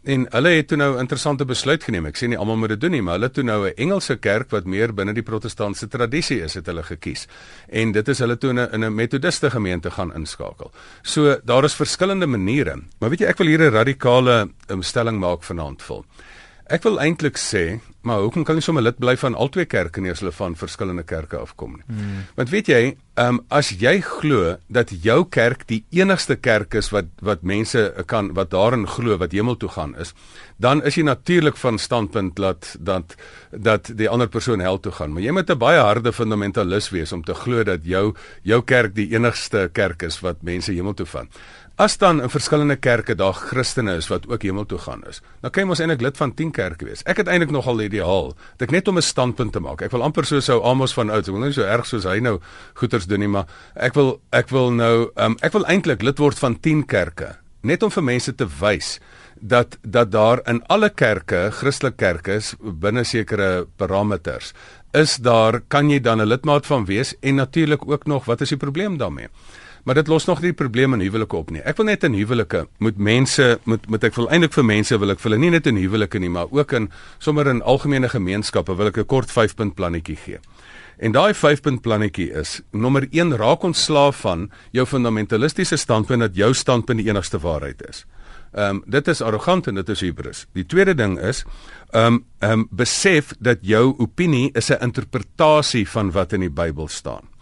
[0.06, 2.06] En hulle het toe nou 'n interessante besluit geneem.
[2.06, 4.52] Ek sê nie almal moet dit doen nie, maar hulle toe nou 'n Engelse kerk
[4.52, 7.28] wat meer binne die protestantse tradisie is, het hulle gekies.
[7.70, 10.72] En dit is hulle toe in 'n in 'n metodiste gemeente gaan inskakel.
[11.02, 12.82] So daar is verskillende maniere.
[13.00, 16.06] Maar weet jy, ek wil hier 'n radikale um, stelling maak vanaand vol.
[16.66, 20.10] Ek wil eintlik sê, maar hoekom kan jy sommer lid bly van albei kerke nie
[20.10, 21.84] as hulle van verskillende kerke afkom nie?
[21.86, 22.24] Hmm.
[22.40, 22.80] Want weet jy,
[23.22, 27.84] ehm um, as jy glo dat jou kerk die enigste kerk is wat wat mense
[28.10, 30.16] kan wat daarin glo wat hemel toe gaan is,
[30.58, 33.14] dan is jy natuurlik van standpunt dat dat
[33.52, 35.14] dat die ander persoon hel toe gaan.
[35.14, 38.96] Maar jy moet 'n baie harde fundamentalis wees om te glo dat jou jou kerk
[38.96, 41.30] die enigste kerk is wat mense hemel toe van.
[41.76, 45.20] As dan in verskillende kerke daar Christene is wat ook hemel toe gaan is.
[45.44, 47.02] Dan kan jy mos eintlik lid van 10 kerke wees.
[47.04, 48.32] Ek het eintlik nogal ideaal.
[48.56, 49.82] Dit ek net om 'n standpunt te maak.
[49.82, 51.28] Ek wil amper so sou Amos van oud.
[51.28, 52.40] Ek wil nie so erg soos hy nou
[52.76, 56.40] goeters doen nie, maar ek wil ek wil nou um, ek wil eintlik lid word
[56.40, 57.36] van 10 kerke.
[57.62, 59.00] Net om vir mense te wys
[59.42, 64.54] dat dat daar in alle kerke, Christelike kerke is binne sekere parameters
[64.96, 68.50] is daar kan jy dan 'n lidmaat van wees en natuurlik ook nog wat is
[68.50, 69.28] die probleem daarmee?
[69.86, 71.62] Maar dit los nog nie die probleem in huwelike op nie.
[71.62, 75.14] Ek wil net in huwelike moet mense moet moet ek wil eintlik vir mense wil
[75.14, 76.88] ek vir hulle nie net in huwelike nie, maar ook in
[77.22, 80.40] sommer in algemene gemeenskappe wil ek 'n kort 5-punt plannetjie gee.
[80.98, 86.54] En daai 5-punt plannetjie is: nommer 1, raak ontslaaf van jou fundamentalistiese standpunt dat jou
[86.54, 88.06] standpunt die enigste waarheid is.
[88.56, 90.46] Ehm um, dit is arrogant en dit is hubris.
[90.54, 91.44] Die tweede ding is
[91.92, 96.50] ehm um, ehm um, besef dat jou opinie is 'n interpretasie van wat in die
[96.50, 97.35] Bybel staan.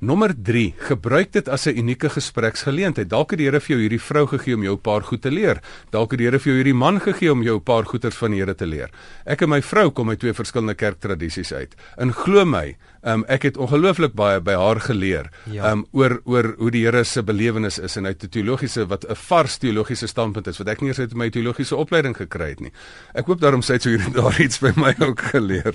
[0.00, 3.08] Nommer 3, gebruik dit as 'n unieke gespreksgeleentheid.
[3.08, 5.30] Dalk het die Here vir jou hierdie vrou gegee om jou 'n paar goed te
[5.30, 5.60] leer.
[5.90, 8.30] Dalk het die Here vir jou hierdie man gegee om jou 'n paar goeters van
[8.30, 8.90] die Here te leer.
[9.26, 11.74] Ek en my vrou kom uit twee verskillende kerktradisies uit.
[11.98, 15.72] En glo my, um, ek het ongelooflik baie by haar geleer ja.
[15.72, 19.14] um, oor oor hoe die Here se belewenis is en uit 'n teologiese wat 'n
[19.14, 22.72] vars teologiese standpunt is wat ek nie eens uit my teologiese opleiding gekry het nie.
[23.14, 25.74] Ek hoop daarom sy het so hierdie daar iets by my ook geleer.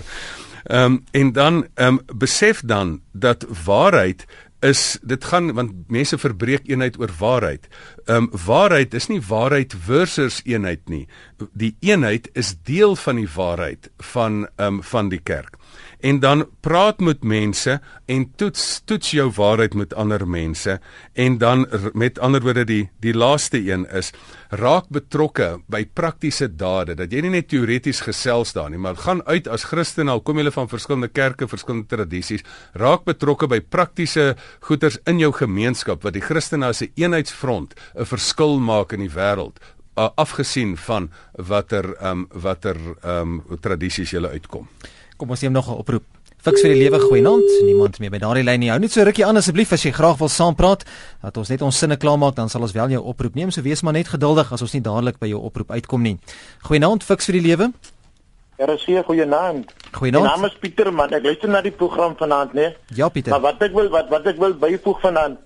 [0.66, 4.26] Ehm um, en dan ehm um, besef dan dat waarheid
[4.60, 7.68] is dit gaan want mense verbreek eenheid oor waarheid.
[8.04, 11.06] Ehm um, waarheid is nie waarheid versus eenheid nie.
[11.52, 15.56] Die eenheid is deel van die waarheid van ehm um, van die kerk.
[16.00, 20.78] En dan praat met mense en toets toets jou waarheid met ander mense
[21.12, 24.12] en dan met ander woorde die die laaste een is
[24.50, 29.22] raak betrokke by praktiese dade dat jy nie net teoreties gesels daar nie maar gaan
[29.26, 34.34] uit as Christen al kom jy van verskillende kerke verskillende tradisies raak betrokke by praktiese
[34.68, 39.14] goeders in jou gemeenskap wat die Christene as 'n eenheidsfront 'n verskil maak in die
[39.14, 39.58] wêreld
[39.96, 44.68] afgesien van watter ehm um, watter ehm um, tradisies jy uitkom.
[45.16, 46.04] Kom ons neem nog 'n oproep.
[46.44, 47.48] Fiks vir die lewe goeienaand.
[47.64, 48.68] Niemand meer by daardie lyn nie.
[48.68, 50.84] Hou net so rukkie aan asseblief as jy graag wil saampraat.
[51.22, 53.50] Dat ons net ons sinne klaarmaak, dan sal ons wel jou oproep neem.
[53.50, 56.18] So wees maar net geduldig as ons nie dadelik by jou oproep uitkom nie.
[56.62, 57.72] Goeienaand, Fiks vir die lewe.
[58.58, 59.72] Sê goeienaand.
[59.92, 60.24] Goeienaand.
[60.24, 61.12] My naam is Pieter man.
[61.12, 62.74] Ek luister na die program vanaand, né?
[62.94, 63.30] Ja, Pieter.
[63.30, 65.38] Maar wat ek wil wat wat ek wil byvoeg vanaand,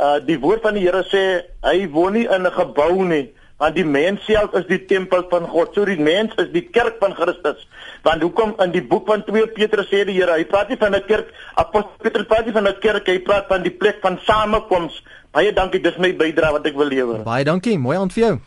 [0.00, 3.74] uh die woord van die Here sê hy woon nie in 'n gebou nie want
[3.74, 5.74] die mens self is die tempel van God.
[5.74, 7.64] So die mens is die kerk van Christus.
[8.06, 10.94] Want hoekom in die boek van 2 Petrus sê die Here, hy praat nie van
[10.94, 14.18] 'n kerk, apostel Petrus praat nie van 'n kerk, hy praat van die plek van
[14.22, 15.02] samekoms.
[15.32, 17.22] Baie dankie, dis my bydrae wat ek wil lewer.
[17.22, 18.38] Baie dankie, mooi aan vir jou.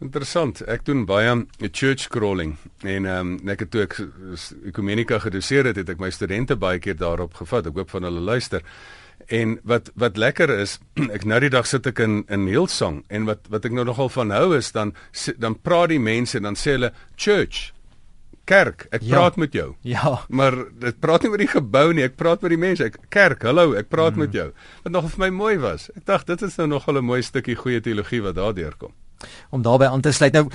[0.00, 0.60] Interessant.
[0.66, 4.00] Ek doen baie 'n church crawling en ehm um, net toe ek
[4.66, 7.66] ekumenika gedoseer het, het ek my studente baie keer daarop gevat.
[7.66, 8.62] Ek hoop van hulle luister.
[9.28, 10.78] En wat wat lekker is,
[11.16, 14.08] ek nou die dag sit ek in in Hillsong en wat wat ek nou nogal
[14.08, 14.94] van hou is dan
[15.38, 17.72] dan praat die mense dan sê hulle church
[18.44, 19.16] kerk ek ja.
[19.16, 19.72] praat met jou.
[19.88, 20.18] Ja.
[20.28, 22.90] Maar dit praat nie oor die gebou nie, ek praat met die mense.
[22.92, 24.24] Ek kerk, hallo, ek praat mm.
[24.26, 24.48] met jou.
[24.84, 25.88] Wat nog vir my mooi was.
[25.96, 28.92] Ek dink dit is nou nogal 'n mooi stukkie goeie teologie wat daardeur kom.
[29.50, 30.50] Om daarbey aan te sluit nou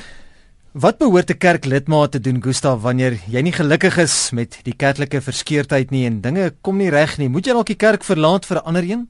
[0.72, 5.22] Wat behoort 'n kerklidmaat te doen, Gustav, wanneer jy nie gelukkig is met die kerklike
[5.22, 7.30] verskeurdheid nie en dinge kom nie reg nie?
[7.30, 9.10] Moet jy dalk die kerk verlaat vir 'n ander een?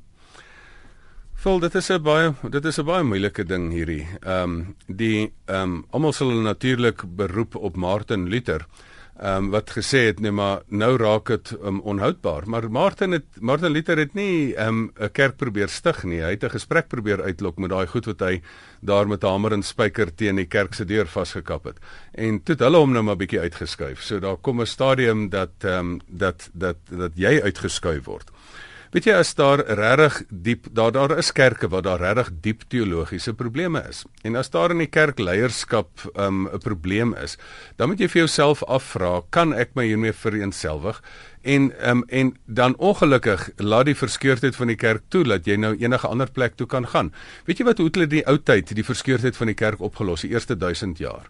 [1.35, 4.07] Vol, dit is 'n baie dit is 'n baie moeilike ding hierdie.
[4.23, 8.65] Ehm um, die ehm um, almal sal natuurlik beroep op Martin Luther
[9.19, 12.47] ehm um, wat gesê het nee maar nou raak dit um, onhoudbaar.
[12.47, 16.21] Maar Martin het Martin Luther het nie ehm, 'n um, kerk probeer stig nie.
[16.21, 18.41] Hy het 'n gesprek probeer uitlok met daai goed wat hy
[18.79, 21.77] daar met 'n hamer en spyker teen die kerk se deur vasgekap het.
[22.13, 24.01] En toe het hulle hom nou maar bietjie uitgeskuif.
[24.01, 28.31] So daar kom 'n stadium dat ehm um, dat dat dat jy uitgeskuif word
[28.89, 33.35] Weet jy as daar regtig diep daar daar is kerke waar daar regtig diep teologiese
[33.37, 33.99] probleme is.
[34.25, 37.37] En as daar in die kerkleierskap um, 'n um, probleem is,
[37.77, 41.03] dan moet jy vir jouself afvra, kan ek my hiermee vereenselwig?
[41.41, 45.75] En um, en dan ongelukkig laat die verskeurdheid van die kerk toe dat jy nou
[45.77, 47.13] enige ander plek toe kan gaan.
[47.45, 50.33] Weet jy wat hoe hulle die ou tyd die verskeurdheid van die kerk opgelos die
[50.33, 51.29] eerste 1000 jaar?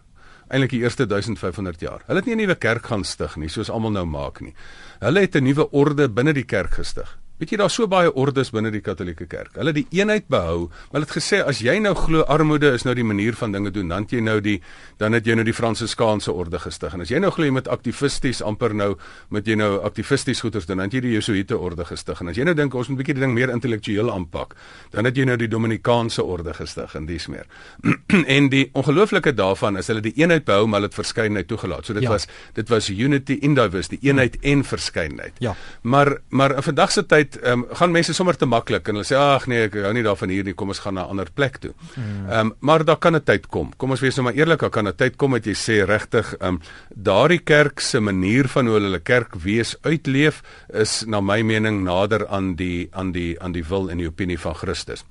[0.50, 2.02] eintlik die eerste 1500 jaar.
[2.06, 4.54] Hulle het nie 'n nuwe kerk gaan stig nie, soos almal nou maak nie.
[5.00, 7.19] Hulle het 'n nuwe orde binne die kerk gestig.
[7.40, 9.54] Weet jy daar's so baie ordes binne die Katolieke Kerk.
[9.56, 12.84] Hulle het die eenheid behou, maar hulle het gesê as jy nou glo armoede is
[12.84, 14.58] nou die manier van dinge doen, dan het jy nou die
[15.00, 16.92] dan het jy nou die Fransiskaanse orde gestig.
[16.92, 18.90] En as jy nou glo jy moet aktivisties amper nou
[19.32, 22.20] met jy nou aktivisties goeders doen, dan het jy die Jesuïte orde gestig.
[22.20, 24.54] En as jy nou dink ons moet 'n bietjie die ding meer intellektueel aanpak,
[24.92, 27.46] dan het jy nou die Dominikaanse orde gestig en dis meer.
[28.36, 31.86] en die ongelooflike daarvan is hulle die eenheid behou, maar hulle het verskeidenheid toegelaat.
[31.86, 32.10] So dit ja.
[32.10, 35.32] was dit was unity in diversity, eenheid en verskeidenheid.
[35.38, 35.56] Ja.
[35.82, 39.06] Maar maar in vandag se tyd tyd um, gaan mense sommer te maklik en hulle
[39.06, 41.30] sê ag nee ek hou nie daarvan hier nie kom ons gaan na 'n ander
[41.34, 41.72] plek toe.
[41.94, 42.26] Hmm.
[42.28, 43.72] Ehm um, maar daar kan 'n tyd kom.
[43.76, 46.34] Kom ons wees nou maar eerlik, daar kan 'n tyd kom wat jy sê regtig
[46.40, 46.60] ehm um,
[46.94, 52.26] daardie kerk se manier van hoe hulle kerk wees uitleef is na my mening nader
[52.28, 55.04] aan die aan die aan die wil en die opinie van Christus.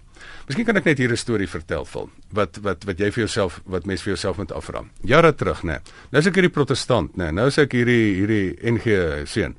[0.48, 3.62] Miskien kan ek net hier 'n storie vertel vol wat wat wat jy vir jouself
[3.66, 4.84] wat mens vir jouself moet afvra.
[5.04, 5.80] Jare terug nê.
[6.12, 7.32] Nou is ek hierdie protestant nê.
[7.32, 9.56] Nou is ek hierdie hierdie NG seun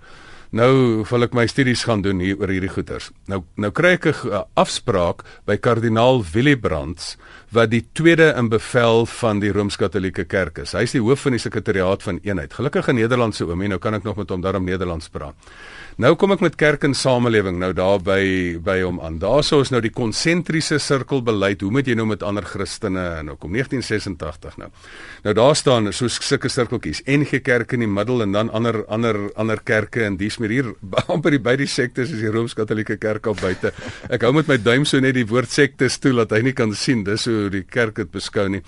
[0.51, 3.11] nou wil ek my studies gaan doen hier oor hierdie goeters.
[3.31, 7.17] Nou nou kry ek 'n afspraak by kardinaal Willibrands
[7.53, 10.73] wat die tweede in bevel van die Rooms-Katolieke Kerk is.
[10.73, 12.53] Hy is die hoof van die sekretariaat van eenheid.
[12.53, 15.35] Gelukkig 'n Nederlandse oomie, nou kan ek nog met hom daarom Nederlands praat.
[15.99, 19.19] Nou kom ek met kerk en samelewing nou daar by by hom aan.
[19.23, 21.65] Daarso is nou die konsentriese sirkelbeleid.
[21.65, 24.71] Hoe moet jy nou met ander Christene en nou kom 1986 nou.
[25.25, 27.03] Nou daar staan so sulke sirkeltjies.
[27.07, 30.73] NG Kerk in die middel en dan ander ander ander kerke en dis meer hier
[31.13, 33.75] amper by die sektes is die Rooms-Katolieke Kerk al buite.
[34.11, 36.75] Ek hou met my duim so net die woord sektes toe dat hy nie kan
[36.75, 38.63] sien dis hoe die kerk dit beskou nie.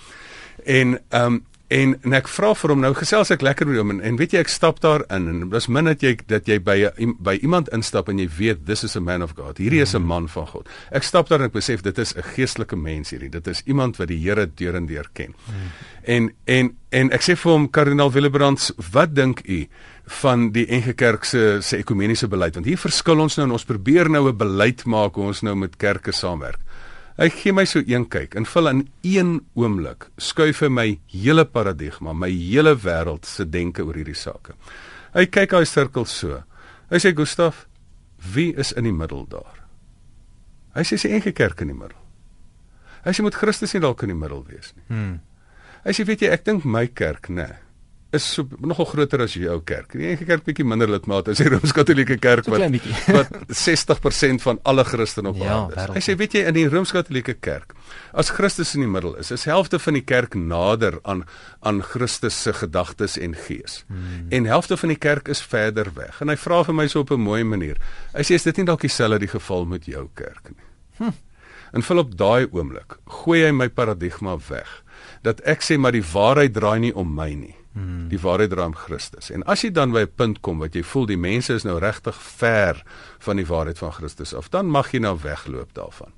[0.67, 1.41] En ehm um,
[1.73, 4.35] En en ek vra vir hom nou gesels ek lekker met hom en, en weet
[4.35, 6.77] jy ek stap daar in en dis min dat jy dat jy by
[7.25, 9.61] by iemand instap en jy weet this is a man of God.
[9.63, 10.69] Hierdie is 'n man van God.
[10.93, 13.31] Ek stap daar en ek besef dit is 'n geestelike mens hierdie.
[13.31, 15.35] Dit is iemand wat die Here deur en deur ken.
[15.47, 15.71] Hmm.
[16.05, 19.67] En en en ek sê vir hom kardinaal Willebrands, wat dink u
[20.23, 22.55] van die NG Kerk se se ekumeniese beleid?
[22.55, 25.55] Want hier verskil ons nou en ons probeer nou 'n beleid maak hoe ons nou
[25.55, 26.61] met kerke saamwerk.
[27.19, 31.45] Hy gee my so een kyk en vul in een oomblik skuif hy my hele
[31.45, 34.57] paradigma, my hele wêreld se denke oor hierdie sake.
[35.13, 36.41] Hy kyk daai sirkel so
[36.93, 37.65] Hy sê Gustaf,
[38.35, 39.63] wie is in die middel daar?
[40.77, 41.97] Hy sê sy enige kerk in die middel.
[43.07, 44.85] Hy sê moet Christus nie dalk in die middel wees nie.
[44.91, 45.15] Hmm.
[45.87, 47.62] Hy sê weet jy, ek dink my kerk, nê, nee,
[48.13, 49.95] is so nogal groter as jou kerk.
[49.97, 52.67] Die enige kerk bietjie minder lidmate as die Rooms-Katolieke kerk wat
[53.17, 55.95] wat 60% van alle Christene op ja, aarde is.
[55.97, 57.73] Hy sê weet jy in die Rooms-Katolieke kerk,
[58.13, 61.25] as Christus in die middel is, is helfte van die kerk nader aan
[61.65, 63.83] aan Christus se gedagtes en gees.
[63.89, 64.29] Hmm.
[64.35, 66.21] En helfte van die kerk is verder weg.
[66.21, 67.81] En hy vra vir my so op 'n mooi manier.
[68.13, 70.67] Hy sê is dit nie dalk dieselfde die geval met jou kerk nie?
[70.99, 71.17] Hm.
[71.73, 74.83] En vol op daai oomblik gooi hy my paradigma weg
[75.23, 77.57] dat ek sê maar die waarheid draai nie om my nie.
[77.73, 78.09] Hmm.
[78.09, 79.31] Die waarheid draai om Christus.
[79.31, 81.79] En as jy dan by 'n punt kom wat jy voel die mense is nou
[81.79, 82.83] regtig ver
[83.19, 86.13] van die waarheid van Christus af, dan mag jy nou wegloop daarvan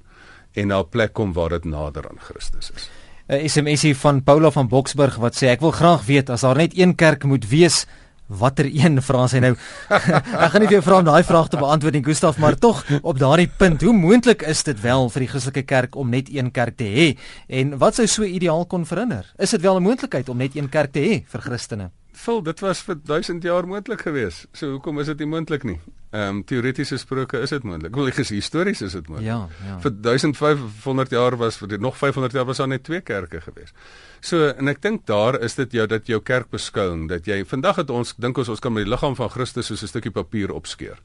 [0.55, 2.91] en na 'n plek kom waar dit nader aan Christus is.
[3.29, 6.79] 'n SMSie van Paula van Boksburg wat sê ek wil graag weet as daar net
[6.79, 7.87] een kerk moet wees
[8.27, 9.55] watter een vra sy nou.
[9.95, 12.85] Ek gaan nie vir jou vra om daai vraag te beantwoord nie Gustaf maar tog
[13.03, 16.53] op daardie punt hoe moontlik is dit wel vir die Christelike kerk om net een
[16.55, 17.11] kerk te hê?
[17.49, 20.69] En wat sou so ideaal kon verhinder is dit wel 'n moontlikheid om net een
[20.69, 24.47] kerk te hê vir Christene Vul, dit was vir 1000 jaar moontlik geweest.
[24.53, 25.81] So hoekom is dit nie moontlik nie?
[26.15, 27.97] Ehm um, teoreties gesproke is dit moontlik.
[27.97, 29.27] Wel, histories is dit moontlik.
[29.27, 29.79] Ja, ja.
[29.83, 33.75] Vir 1500 jaar was vir nog 500 jaar was daar net twee kerke geweest.
[34.21, 37.83] So en ek dink daar is dit jou dat jou kerk beskouing dat jy vandag
[37.83, 40.53] het ons dink ons ons kan met die liggaam van Christus soos 'n stukkie papier
[40.53, 40.99] opskeur.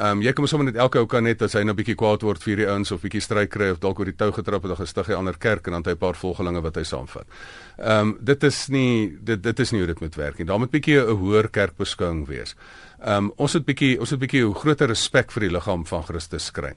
[0.00, 2.22] Ehm um, jy kan sommer net elke ou kan net as hy nou bietjie kwaad
[2.24, 4.72] word vir die ouens of bietjie stryk kry of dalk oor die tou getrap het
[4.72, 7.26] of gestig hy ander kerk en dan hy 'n paar volgelinge wat hy saamvat.
[7.76, 10.46] Ehm um, dit is nie dit dit is nie hoe dit moet werk nie.
[10.46, 12.56] Daar moet bietjie 'n hoër kerkbeskouing wees.
[13.00, 16.50] Ehm um, ons het bietjie ons het bietjie groter respek vir die liggaam van Christus
[16.52, 16.74] kry.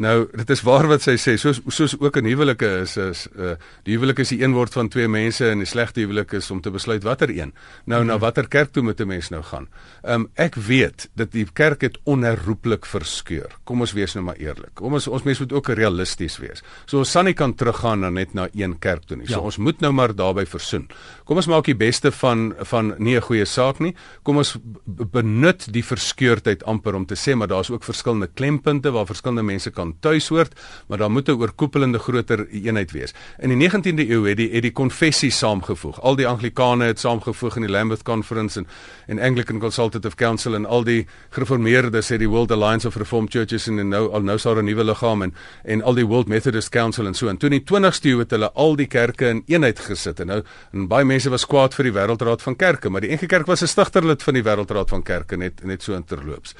[0.00, 3.56] Nou, dit is waar wat sy sê, soos soos ook in huwelike is is uh
[3.84, 6.62] die huwelik is die een word van twee mense en die slegte huwelik is om
[6.64, 7.52] te besluit watter een.
[7.84, 8.08] Nou hmm.
[8.08, 9.68] na watter kerk toe moet 'n mens nou gaan?
[10.02, 13.52] Ehm um, ek weet dat die kerk het onherroepelik verskeur.
[13.64, 14.74] Kom ons wees nou maar eerlik.
[14.74, 16.62] Kom ons ons mense moet ook realisties wees.
[16.86, 19.26] So ons sal nie kan teruggaan na net na een kerk toe nie.
[19.26, 19.44] So ja.
[19.44, 20.88] ons moet nou maar daarby versoen.
[21.24, 23.94] Kom ons maak die beste van van nie 'n goeie saak nie.
[24.22, 29.06] Kom ons benut die verskeurdheid amper om te sê maar daar's ook verskillende klempunte waar
[29.06, 30.54] verskillende mense kan tuishoort,
[30.88, 33.14] maar daar moet 'n oorkoepelende groter eenheid wees.
[33.38, 36.00] In die 19de eeu het die het die konfessie saamgevoeg.
[36.00, 38.66] Al die anglikane het saamgevoeg in die Lambeth Conference en
[39.06, 43.66] en Anglican Consultative Council en al die gereformeerdes het die World Alliance of Reformed Churches
[43.66, 47.06] en nou al nou sou 'n nuwe liggaam en en al die World Methodist Council
[47.06, 49.78] en so en toe in die 20ste eeu het hulle al die kerke in eenheid
[49.78, 53.12] gesit en nou en baie mense was kwaad vir die Wêreldraad van Kerke, maar die
[53.14, 56.54] NG Kerk was 'n stigterlid van die Wêreldraad van Kerke net net so interloops.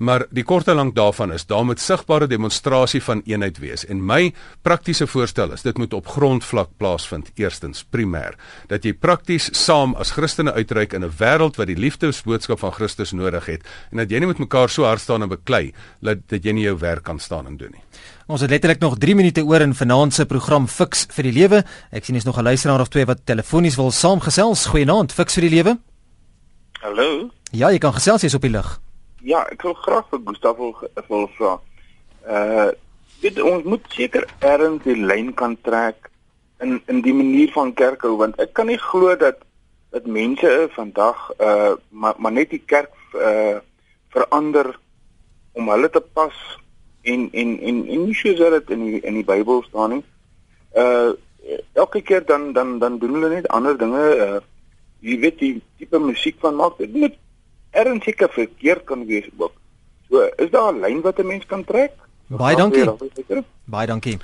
[0.00, 4.00] Maar die kort en lank daarvan is daar moet sigbare demonstrasie van eenheid wees en
[4.06, 4.32] my
[4.64, 10.14] praktiese voorstel is dit moet op grondvlak plaasvind eerstens primêr dat jy prakties saam as
[10.16, 14.18] Christene uitreik in 'n wêreld wat die liefdesboodskap van Christus nodig het en dat jy
[14.18, 17.18] nie met mekaar so hard staan en beklei dat dat jy nie jou werk kan
[17.18, 17.84] staan en doen nie.
[18.26, 21.64] Ons het letterlik nog 3 minute oor in vanaand se program Fix vir die Lewe.
[21.90, 24.66] Ek sien is nog 'n luisteraar of twee wat telefonies wil saamgesels.
[24.66, 25.89] Goeienaand, Fix vir die Lewe.
[26.80, 27.28] Hallo.
[27.52, 28.68] Ja, jy kan gesels jy's op die lug.
[29.20, 30.70] Ja, ek wil graag vir Gustavo
[31.10, 31.58] wil vra.
[32.24, 32.70] Uh
[33.20, 36.06] dit ons moet seker erns die lyn kan trek
[36.64, 39.42] in in die manier van kerk hou want ek kan nie glo dat
[39.92, 43.60] dat mense vandag uh maar maar net die kerk uh
[44.16, 44.72] verander
[45.52, 46.38] om hulle te pas
[47.04, 50.04] en en en en nie soos dit in die in die Bybel staan nie.
[50.72, 51.12] Uh
[51.76, 54.40] elke keer dan dan dan doen hulle net ander dinge uh
[55.00, 57.16] jy weet die tipe musiek van maak dit moet
[57.70, 59.52] ernstige verkeerd kan wees ook.
[60.10, 61.92] So, is daar 'n lyn wat 'n mens kan trek?
[62.26, 62.84] Baie dankie.
[63.64, 64.18] Baie dankie.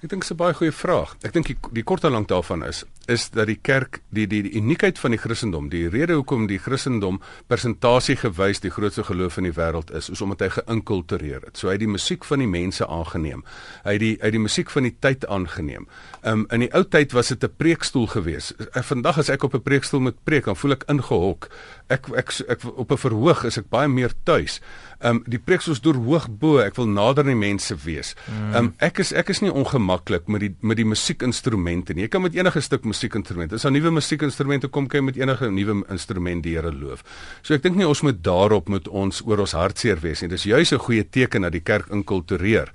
[0.00, 1.16] Ek dink dit is 'n baie goeie vraag.
[1.22, 4.42] Ek dink die, die kort en lank daarvan is is dat die kerk die die
[4.46, 9.38] die uniekheid van die Christendom, die rede hoekom die Christendom persentasie gewys die grootste geloof
[9.40, 11.58] in die wêreld is, is omdat hy geïnkultureer het.
[11.58, 13.44] So hy het die musiek van die mense aangeneem.
[13.84, 15.88] Hy het die het die musiek van die tyd aangeneem.
[16.22, 18.54] Um in die ou tyd was dit 'n preekstoel geweest.
[18.92, 21.48] Vandag as ek op 'n preekstoel moet preek, dan voel ek ingehok.
[21.88, 24.60] Ek ek, ek, ek op 'n verhoog is ek baie meer tuis.
[25.00, 28.14] Um die preekstoel is deur hoog bo, ek wil nader aan die mense wees.
[28.56, 32.04] Um ek is ek is nie ongemaklik met die met die musiekinstrumente nie.
[32.04, 33.52] Jy kan met enige stuk musiekinstrument.
[33.52, 37.02] As 'n nuwe musiekinstrumente kom, kan jy met enige nuwe instrument die Here loof.
[37.42, 40.28] So ek dink nie ons moet daarop moet ons oor ons hartseer wees nie.
[40.28, 42.72] Dis juis 'n goeie teken dat die kerk inkultureer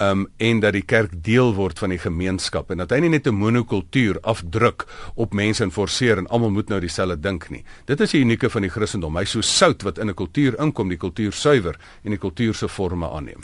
[0.00, 3.26] um en dat die kerk deel word van die gemeenskap en dat hy nie net
[3.26, 7.64] 'n monokultuur afdruk op mense en forceer en almal moet nou dieselfde dink nie.
[7.86, 9.16] Dit is die unieke van die Christendom.
[9.16, 12.68] Hy so sout wat in 'n kultuur inkom, die kultuur suiwer en die kultuur se
[12.68, 13.40] forme aanneem.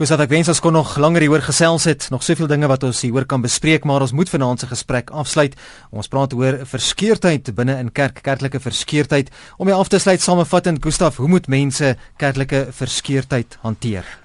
[0.00, 2.06] Gustav, ek wens ons kon nog langer hieroor gesels het.
[2.08, 5.58] Nog soveel dinge wat ons hieroor kan bespreek, maar ons moet vanaand se gesprek afsluit.
[5.92, 9.28] Ons praat oor verskeurdheid binne in kerk, kerklike verskeurdheid.
[9.58, 14.19] Om jy af te sluit samevattend, Gustav, hoe moet mense kerklike verskeurdheid hanteer?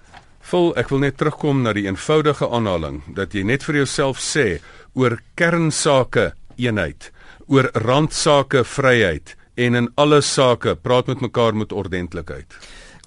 [0.45, 4.61] Vol, ek wil net terugkom na die eenvoudige aanhaling dat jy net vir jouself sê
[4.93, 7.07] oor kernsake eenheid,
[7.49, 12.45] oor randsake vryheid en in alle sake praat met mekaar met ordentlikheid.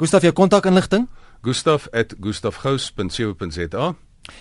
[0.01, 1.07] Gustav, jou kontakinligting?
[1.46, 3.94] gustaf@gustafgous.co.za.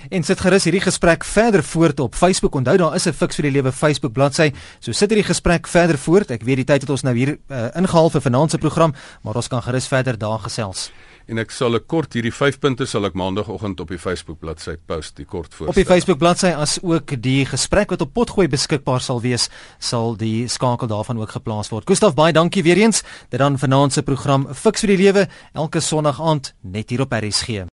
[0.09, 2.55] En sit gerus hierdie gesprek verder voort op Facebook.
[2.55, 4.53] Onthou daar is 'n Fix vir die Lewe Facebook bladsy.
[4.79, 6.31] So sit hierdie gesprek verder voort.
[6.31, 9.35] Ek weet die tyd het ons nou hier uh, ingehaal vir vanaand se program, maar
[9.35, 10.91] ons kan gerus verder daar gesels
[11.27, 14.77] en ek sal 'n kort hierdie 5 punte sal ek maandagooggend op die Facebook bladsy
[14.85, 15.67] post die kort voor.
[15.67, 19.49] Op die Facebook bladsy as ook die gesprek wat op potgooi beskikbaar sal wees,
[19.79, 21.87] sal die skakel daarvan ook geplaas word.
[21.87, 23.03] Gustaf baie dankie weer eens.
[23.29, 27.11] Dit dan vanaand se program Fix vir die lewe elke Sondag aand net hier op
[27.11, 27.65] RSG.